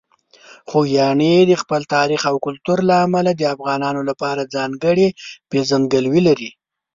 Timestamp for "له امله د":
2.89-3.41